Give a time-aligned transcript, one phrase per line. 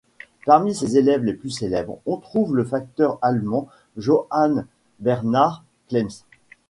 [0.47, 4.65] Parmi ses élèves les plus célèbres on trouve le facteur allemand Johann
[4.99, 6.23] Bernhard Klems.